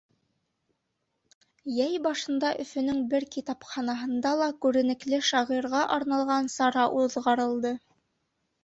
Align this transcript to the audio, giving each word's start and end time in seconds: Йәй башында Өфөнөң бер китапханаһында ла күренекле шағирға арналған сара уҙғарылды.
Йәй 1.73 1.99
башында 2.07 2.49
Өфөнөң 2.65 3.03
бер 3.13 3.27
китапханаһында 3.37 4.33
ла 4.41 4.49
күренекле 4.67 5.21
шағирға 5.31 5.87
арналған 6.01 6.53
сара 6.59 6.89
уҙғарылды. 7.05 7.79